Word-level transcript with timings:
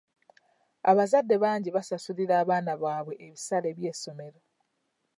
Abazadde 0.89 1.35
bangi 1.43 1.69
baasasulira 1.75 2.33
abaana 2.43 2.73
baabwe 2.81 3.13
ebisale 3.25 3.69
by'essomero. 3.77 4.39